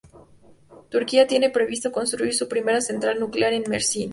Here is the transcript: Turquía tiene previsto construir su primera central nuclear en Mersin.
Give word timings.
Turquía 0.89 1.27
tiene 1.27 1.51
previsto 1.51 1.91
construir 1.91 2.33
su 2.33 2.47
primera 2.47 2.81
central 2.81 3.19
nuclear 3.19 3.53
en 3.53 3.65
Mersin. 3.69 4.09